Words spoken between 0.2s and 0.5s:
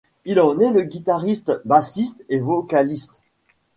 Il